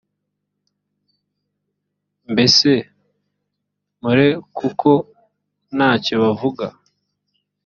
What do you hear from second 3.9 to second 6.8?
mpore kuko nta cyo bavuga